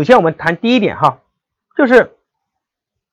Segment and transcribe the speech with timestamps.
[0.00, 1.20] 首先我们谈第一点哈，
[1.76, 2.16] 就是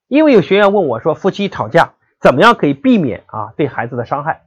[0.07, 4.43] 因为有学员问我说，夫妻吵架怎么样可以避免啊对孩子的伤害？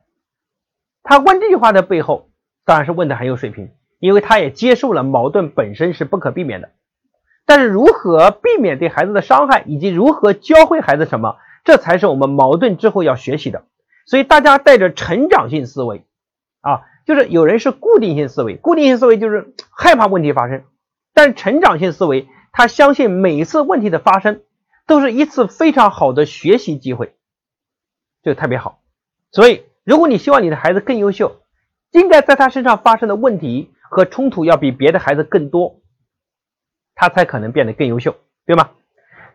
[1.03, 2.31] 他问这句话的背后，
[2.65, 6.71] 当然是问的很有水平，因为他也接受了矛盾本身是不可避免的。
[7.45, 13.65] 但是如何避免对孩子的伤害，以及如何教会孩子什么，这才是我们矛盾之后要学习的。
[14.07, 16.07] 所以大家带着成长性思维
[16.63, 20.65] 啊，就是有人是固定性思维，固定性思维就是害怕问题发生，
[21.15, 24.43] 但成长性思维他相信每一次问题的发生
[24.87, 27.15] 都是一次非常好的学习机会，
[28.23, 28.83] 就特别好。
[29.31, 29.65] 所以。
[29.83, 31.41] 如果你希望你的孩子更优秀，
[31.91, 35.81] 应该在他身上发生的问题和冲突要比别的孩子更多，
[36.95, 38.15] 他才可能变得更优秀，
[38.47, 38.71] 对吗？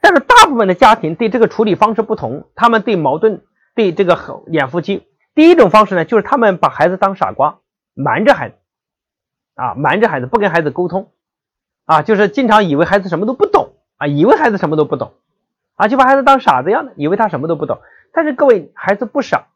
[0.02, 7.60] 但是大部分的家庭对这个处理方式不同，他们对矛盾对这个演夫妻，第一种方式呢，就是他们把孩子当傻瓜，
[7.96, 8.56] 瞒着孩子，
[9.56, 11.12] 啊，瞒着孩子不跟孩子沟通，
[11.86, 15.14] 啊，就是经常以为孩子什么都不懂，啊，以为孩子什么都不懂，
[15.76, 17.80] 啊，就把孩子当傻子一样的，以为他什么都不懂。
[18.12, 19.48] 但是各位，孩子不傻。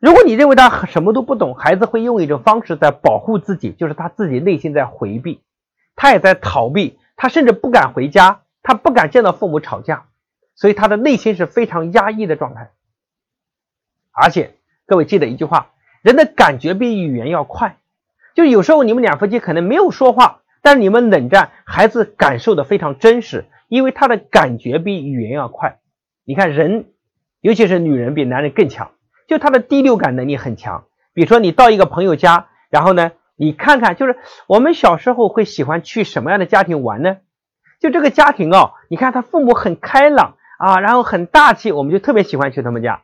[0.00, 5.42] 如果你认为他什么都不懂，孩子会用一种方式在保护自己，就是他自己内心在回避，
[5.94, 10.06] 他也在逃避，他甚至不敢回家，他不敢见到父母吵架，
[10.54, 12.70] 所以他的内心是非常压抑的状态。
[14.12, 14.54] 而且
[14.86, 17.76] 各位记得一句话，人的感觉比语言要快，
[18.34, 25.78] 就有时候你们两夫妻可能没有说话，但你们冷战，孩子感受的非常真实，因为他的感觉比语言要快。
[26.24, 26.86] 你看人，
[27.40, 28.92] 尤其是女人比男人更强。
[29.26, 34.16] 就他的第六感能力很强，比如说你到一个朋友家，然后呢，你看看，就是
[34.48, 37.18] 我们小时候会喜欢去什么样的家庭玩呢？
[37.78, 43.02] 就这个家庭哦，你看他父母很开朗啊，然后很大气，我们就特别喜欢去他们家。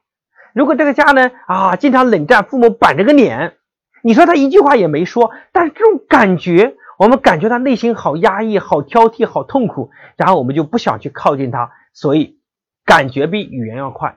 [0.53, 3.55] 如果这个家呢啊，经常冷战，父母板着个脸，
[4.03, 12.39] 你说他一句话也没说，但是这种感觉，我们感觉他内心好压抑、好挑剔、好痛苦，然后我们就不想去靠近他，所以
[12.85, 14.17] 感觉比语言要快。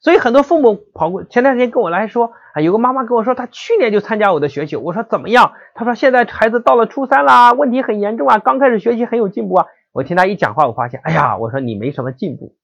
[0.00, 4.76] 所以很多父母跑过，前段时间跟我来说啊，有个妈妈跟我说，她去年就参加我的学习。
[4.76, 5.52] 我说怎么样？
[5.74, 9.66] 她说现在孩子到了初三啦，问题很严重啊，刚开始学习很有进步啊。
[9.92, 12.54] 我听她一讲话，我发现，哎呀，我说你没什么进步。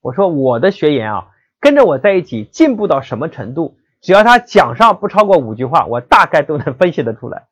[0.00, 1.28] 我说我的学员啊，
[1.58, 3.78] 跟着我在一起进步到什么程度？
[4.00, 7.47] 只要他讲上不超过五句话，我大概都能分析得出来。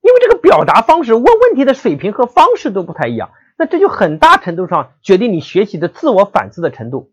[0.00, 7.12] 因为这个表达方式、问问题的水平和方式都不太一样，那这就很大程度上决定你学习的自我反思的程度。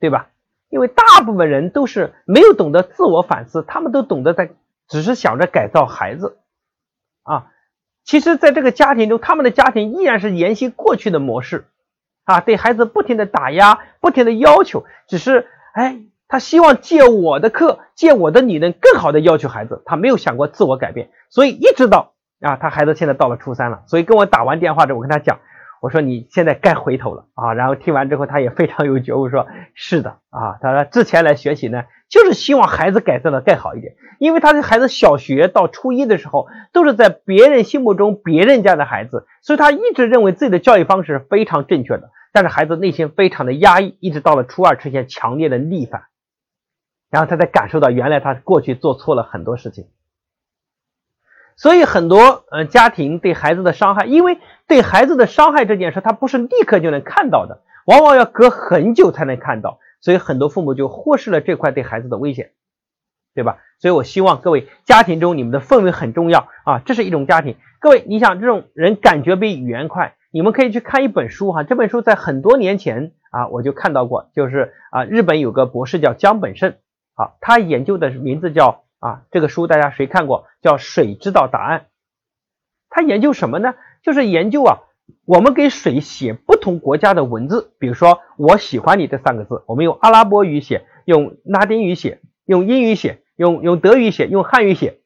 [0.00, 0.30] 对吧？
[0.68, 4.50] 因为大部分人都是没有懂得自我反思，他们都懂得在，
[4.88, 6.38] 只是想着改造孩子，
[7.22, 7.52] 啊，
[8.02, 11.66] 其实，在这个家庭中，他们的家庭依然是沿袭过去的模式，
[12.24, 16.00] 啊，对孩子不停的打压，不停的要求，只是，哎，
[16.32, 25.40] 他希望借我的课，借我的理论，更好的要求孩子，他没有想过自我改变，所以一直到啊，他孩子现在到了初三了，所以跟我打完电话之后，我跟他讲。
[25.82, 27.52] 我说你现在该回头了啊！
[27.52, 30.56] 然后听完之后，他也非常有觉悟，说是的啊。
[30.62, 42.10] 他说之前来学习呢，就是希望孩子改正的更好一点，因为他的孩子小学到初一的时候，都是在别人心目中别人家的孩子，所以他一直认为自己的教育方式非常正确的。
[42.32, 46.04] 但是孩子内心非常的压抑，一直到了初二出现强烈的逆反，
[47.12, 49.86] 然后他才感受到原来他过去做错了很多事情。
[51.56, 62.52] 所以很多呃家庭对孩子的伤害，因为对孩子的伤害这件事，他不是立刻就能看到的，往往要隔很久才能看到，所以很多父母就忽视了这块对孩子的危险，
[63.34, 63.58] 对吧？
[63.78, 67.56] 所以我希望各位家庭中你们的氛围很重要啊，这是一种家庭。
[67.80, 76.76] 各位，你想这种人感觉比语言快，你们可以去看一本书哈，这本书在很多年前啊我就看到过，就是啊日本有个博士叫江本胜，
[77.14, 78.84] 啊他研究的名字叫。
[79.02, 80.46] 啊，这个书大家谁看过？
[80.60, 81.80] 叫《水知道答案》。
[82.88, 83.74] 他研究什么呢？
[84.00, 84.78] 就是研究啊，
[85.24, 95.00] 我们给水写不同国家的文字，比如说“我喜欢你”这三个字，我们用阿拉伯语写，用拉丁语写，用英语写，用用德语写，用汉语写。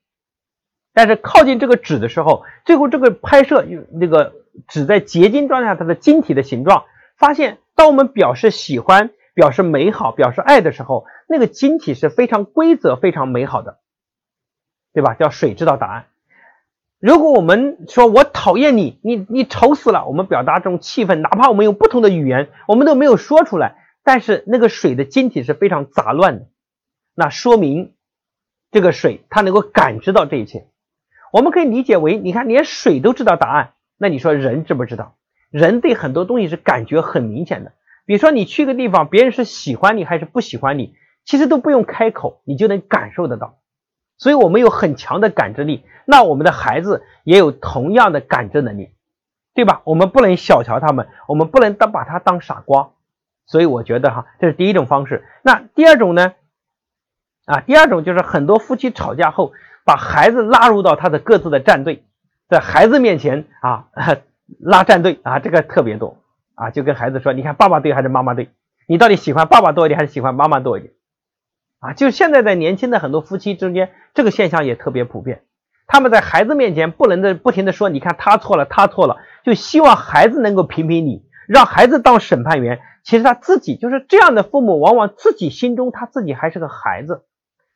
[0.93, 4.34] 但是靠近这个纸的时候，最后这个拍摄用那个
[4.69, 6.84] 纸在结晶状态下它的晶体的形状，
[7.16, 13.81] 发现当我们表示喜欢、表示美好、表示爱的时候，那个晶体是非常规则、非常美好的。
[14.93, 15.13] 对吧？
[15.13, 16.07] 叫水知道答案。
[17.01, 26.47] 如果我们说我讨厌你，你你丑死了，我们表达这种气愤，哪怕我们用不同的语言，我们都没有说出来，但是那个水的晶体是非常杂乱的，
[27.15, 27.93] 那说明
[28.71, 30.67] 这个水它能够感知到这一切。
[31.31, 35.17] 我们可以理解为，你看连水都知道答案，那你说人知不知道？
[35.51, 37.73] 人对很多东西是感觉很明显的。
[38.07, 40.95] 比如说你去个地方，别人是喜欢你还是不喜欢你，
[41.27, 43.59] 其实都不用开口，你就能感受得到。
[44.17, 48.93] 所以我们有很强的感知力，那我们的孩子也有同样的感知能力。
[49.55, 49.81] 对吧？
[49.84, 52.91] 我们不能小瞧他们，我们不能当把他当傻瓜。
[53.47, 55.25] 所以我觉得哈，这是第一种方式。
[55.41, 56.34] 那第二种呢？
[57.47, 59.53] 啊，第二种就是很多夫妻吵架后，
[59.83, 62.05] 把孩子拉入到他的各自的战队，
[62.51, 63.89] 在孩子面前啊
[64.61, 66.19] 拉战队啊，这个特别多
[66.55, 68.51] 啊，就跟孩子说，你看爸爸对还是妈妈对，
[68.87, 70.93] 你到底喜欢爸爸多一点还是喜欢妈妈多一点？
[71.78, 75.43] 啊，就现在在年轻的很多夫妻之间，这个现象也特别普遍。
[75.87, 82.81] 他们在孩子面前不能的不停的说，你看他错了，他错了，就希望孩子能够评评理，让孩子当审判员。
[83.05, 87.25] 其实他自己就是这样的父母，往往自己心中他自己还是个孩子。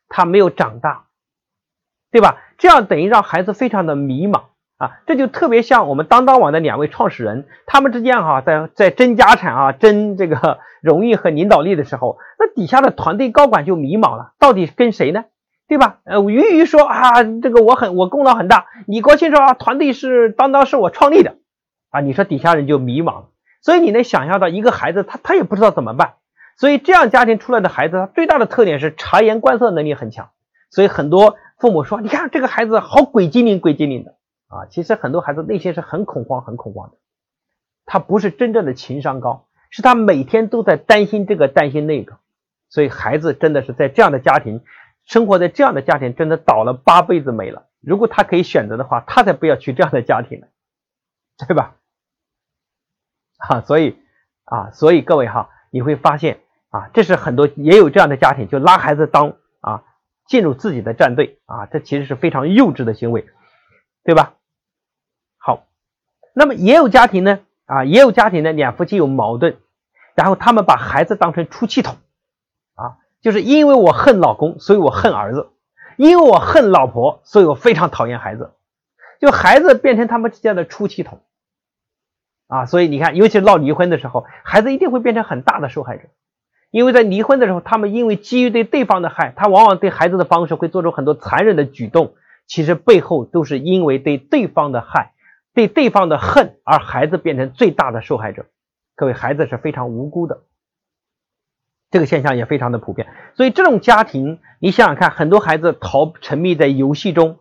[0.09, 1.05] 他没有长大，
[2.11, 2.41] 对吧？
[2.57, 4.41] 这样等于让孩子非常的迷茫
[4.81, 4.97] 啊！
[5.05, 15.25] 这就特别像我们当当网的两位创始人，他们之间哈，在在争家产啊、争这个 荣誉和领导力的时候，那底下的团队高管就迷茫了，到底跟谁呢？
[15.67, 15.99] 对吧？
[16.03, 21.35] 呃，鱼鱼说啊，这个我很我功劳很大，李国庆说啊，团队是当当是我创立的
[21.91, 23.25] 啊，你说底下人就迷茫了。
[23.61, 26.13] 所以你能想象到一个孩子，他他也不知道怎么办。
[26.57, 30.29] 所以这样家庭出来的孩子，他最大的特点是察言观色能力很强。
[30.71, 34.15] 所以很多父母说：“你看这个孩子好鬼精灵，鬼精灵的
[34.51, 36.97] 啊！”其实很多孩子内心是很恐慌、很恐慌的。
[37.85, 42.19] 他不是真正的情商高，是他每天都在担心这个、担心那个。
[42.69, 44.61] 所以孩子真的是在这样的家庭
[45.05, 47.67] 生活在这样的家庭，真的倒了八辈子霉了。
[47.81, 50.47] 如果他可以选择的话，他才不要去这样的家庭呢，
[51.47, 51.75] 对吧？
[53.39, 53.97] 哈， 所以
[54.43, 55.49] 啊，所以各位哈。
[55.73, 59.85] 你会发现啊，这是很多也有这样的家庭，就拉孩子当啊
[60.27, 63.25] 进入自己的战队啊，这其实是非常幼稚的行为，
[64.03, 64.33] 对吧？
[66.33, 69.57] 那么也有家庭呢啊，也有家庭呢，两夫妻有矛盾，
[70.15, 71.97] 然后他们把孩子当成出气筒
[72.75, 75.51] 啊，就是因为我恨老公，所以我恨儿子；
[75.97, 78.51] 因为我恨老婆，所以我非常讨厌孩子，
[79.19, 81.19] 就孩子变成他们之间的出气筒。
[82.47, 86.09] 啊，所以你看，尤其是闹离婚的时候，孩子一定会变成很大的受害者，
[86.69, 92.13] 因为在离婚的时候，他们因为基于对对方的害，他往往对孩子的方式会做出很多残忍的举动，
[92.47, 95.10] 其实背后都是因为对对方的害，
[95.53, 98.45] 对对方的恨，而孩子变成最大的受害者。
[98.95, 100.43] 各位，孩子是非常无辜的，
[101.89, 103.07] 这个现象也非常的普遍。
[103.35, 107.39] 所以这种家庭，你想想看，很多孩子逃沉迷在游戏中，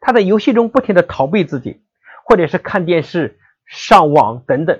[0.00, 1.82] 他在游戏中不停的逃避自己，
[2.24, 3.38] 或者是看电视。
[3.68, 4.78] 上网等等，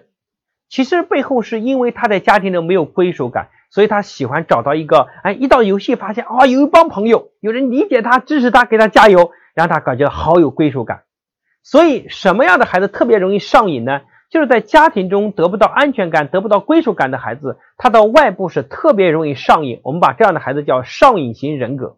[0.68, 11.02] 其实背后是因为他在家庭中没有归属感，所以他喜欢找到一个，哎，一到游戏发现啊，有一帮朋友，有人理解他、支持他、给他加油，让他感觉好有归属感。
[11.66, 14.02] 所以什么样的孩子特别容易上瘾呢？
[14.30, 19.80] 就是在家庭中得不到安全感、得不到归属感的孩子，他到外部是特别容易上瘾。
[19.82, 21.96] 我们把这样的孩子叫上瘾型人格。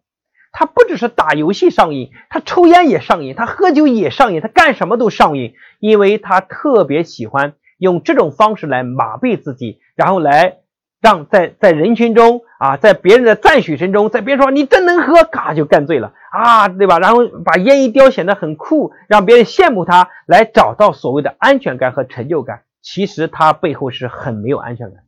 [0.52, 10.60] 他不只是打游戏上瘾，他抽烟也上瘾，他喝酒也上瘾，他干什么都上瘾，因为他特别喜欢用这种方式来麻痹自己，然后来
[11.00, 16.98] 让在在人群中啊，在别人的赞许声中，在别人说你真能喝，嘎就干醉了啊，对吧？
[16.98, 22.62] 然后把烟一叼显得很酷，让别人羡慕他，来找到所谓的安全感和成就感。
[22.82, 25.04] 其实他背后是很没有安全感，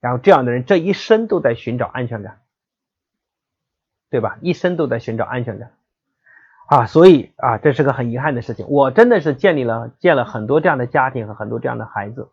[0.00, 2.38] 然后这样的人这一生都在寻找安全感。
[4.10, 4.38] 对吧？
[4.42, 5.72] 一生都在寻找安全感
[6.68, 8.64] 啊，所以啊，这是个很遗憾的事情。
[8.68, 12.28] 我真的是建立了建了很多这样的家庭和很多这样的孩子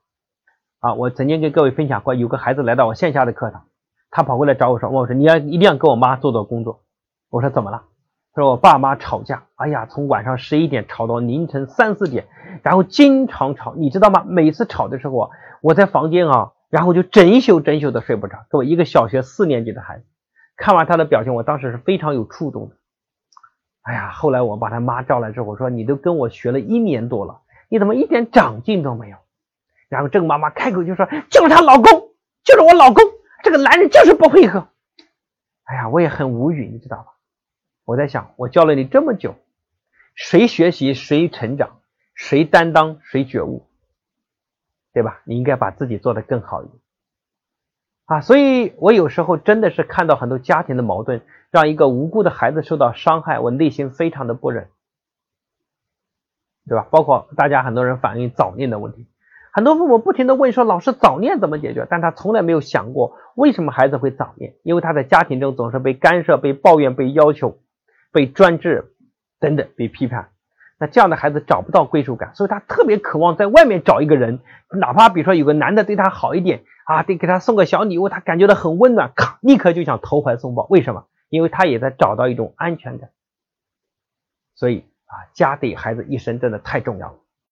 [0.82, 0.94] 啊。
[0.94, 3.68] 我曾经跟各位分享过，有个孩子来到我线下的课堂，
[4.10, 6.84] 他跑过来找我说：“问我说你要一定要跟我妈做做工作。”
[7.32, 7.84] 我说：“怎么了？”
[8.34, 12.28] 他说：“我爸妈吵架，哎呀，从晚上十一点吵到凌晨三四点，
[12.64, 14.24] 然后经常吵，你知道吗？
[14.28, 15.30] 每次吵的时候啊，
[15.62, 18.46] 我在房间啊，然后就整宿整宿的睡不着。
[18.50, 20.06] 作为一个小学四年级的孩子。”
[20.58, 22.76] 看完他的表情，我当时是非常有触动的。
[23.82, 29.18] 哎呀，后来我把他妈叫来之后，我说：“你都跟我学了一年多了，你怎么一点长进都没有？”
[29.92, 32.14] 然后郑妈妈开口就说：“就是她老公，
[32.46, 33.04] 就是我老公，
[33.44, 34.70] 这个男人就是不配合。”
[35.68, 37.08] 哎呀，我也很无语，你知道吧？
[37.84, 39.36] 我在想，我教了你这么久，
[40.16, 41.82] 谁学习谁成长，
[42.16, 43.68] 谁担当谁觉悟，
[44.94, 45.20] 对吧？
[45.26, 46.80] 你应该把自己做得更好一点。
[48.06, 54.70] 啊，所以我有时候真的是看到很多家庭的矛盾，让一个无辜的孩子受到伤害，我内心非常的不忍，
[56.66, 56.88] 对吧？
[56.90, 59.06] 包括大家很多人反映早恋的问题，
[59.54, 61.86] 很多父母不停的问说，老师早恋怎么解决？
[61.90, 67.60] 但他从来没有想过为什么孩子会早恋，因为他在家庭中总是被干涉、被抱怨、被要求、
[68.12, 68.94] 被专制
[69.40, 70.30] 等等被批判，
[70.80, 74.40] 那这样的孩子找不到归属感，所以他特别渴望在外面找一个人，
[74.80, 76.64] 哪怕比如说有个男的对他好一点。
[76.84, 80.66] 啊，得给他送个小礼物，他感觉到很温暖，咔，立刻就想投怀送抱。
[80.70, 81.06] 为什么？
[81.30, 83.12] 因为他也在找到一种安全感。
[84.56, 87.16] 所以啊，家对孩子一生真的太重要了。